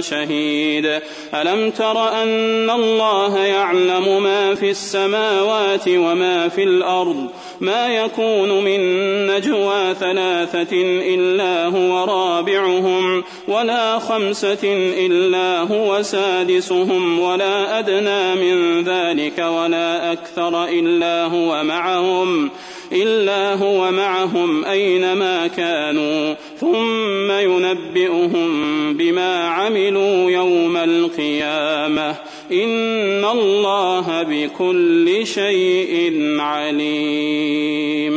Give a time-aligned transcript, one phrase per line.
[0.00, 1.00] شهيد
[1.34, 7.26] الم تر ان الله يعلم ما في السماوات وما في الارض
[7.60, 8.80] ما يكون من
[9.26, 10.76] نجوى ثلاثه
[11.14, 21.24] الا هو رابعهم ولا خمسه الا هو سادسهم ولا ادنى من ذلك ولا اكثر الا
[21.24, 22.50] هو معهم
[22.94, 28.48] إلا هو معهم أينما كانوا ثم ينبئهم
[28.96, 32.10] بما عملوا يوم القيامة
[32.52, 38.14] إن الله بكل شيء عليم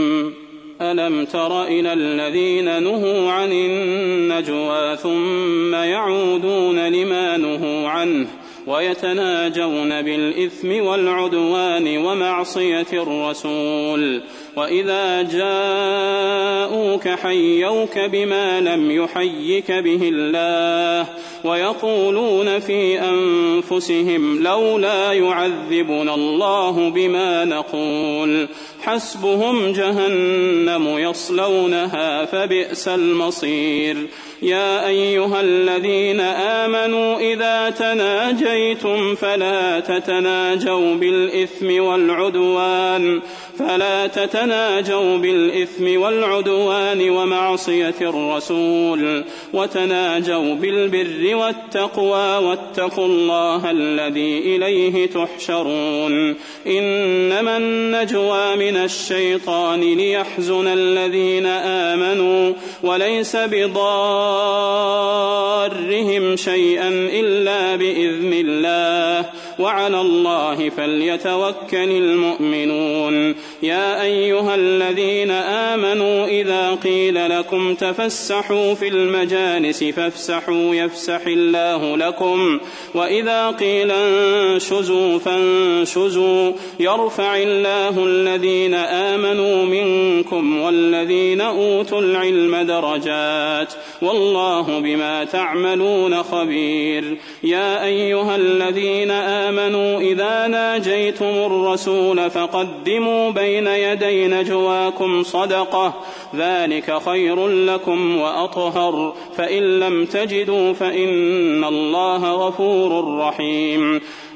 [0.82, 8.28] ألم تر إلى الذين نهوا عن النجوى ثم يعودون لما نهوا عنه
[8.68, 14.22] ويتناجون بالإثم والعدوان ومعصية الرسول؟
[14.58, 21.10] وإذا جاءوك حيوك بما لم يحيك به الله
[21.44, 28.48] ويقولون في أنفسهم لولا يعذبنا الله بما نقول
[28.82, 33.98] حسبهم جهنم يصلونها فبئس المصير
[34.42, 43.22] يا أيها الذين آمنوا إذا تناجيتم فلا تتناجوا بالإثم والعدوان
[43.60, 49.24] فلا تتناجوا بالإثم والعدوان ومعصية الرسول
[49.54, 56.36] وتناجوا بالبر والتقوى واتقوا الله الذي إليه تحشرون
[56.68, 62.54] إنما النجوى من الشيطان ليحزن الذين آمنوا
[62.84, 69.26] وليس بضارهم شيئا إلا بإذن الله
[69.60, 80.76] وعلى الله فليتوكل المؤمنون يا أيها الذين آمنوا إذا قيل لكم تفسحوا في المجالس فافسحوا
[80.76, 82.60] يفسح الله لكم
[82.96, 95.24] وإذا قيل انشزوا فانشزوا يرفع الله الذين آمنوا منكم والذين أوتوا العلم درجات والله بما
[95.24, 105.94] تعملون خبير يا أيها الذين آمنوا إذا ناجيتم الرسول فقدموا بين بين يدي نجواكم صدقة
[106.36, 114.02] ذلك خير لكم وأطهر فإن لم تجدوا فإن الله غفور رحيم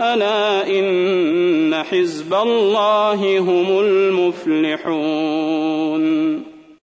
[0.00, 6.53] ألا إن حزب الله هم المفلحون